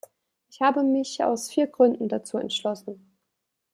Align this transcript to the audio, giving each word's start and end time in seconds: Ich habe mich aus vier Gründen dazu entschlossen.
Ich 0.49 0.61
habe 0.63 0.81
mich 0.81 1.23
aus 1.23 1.51
vier 1.51 1.67
Gründen 1.67 2.09
dazu 2.09 2.39
entschlossen. 2.39 3.15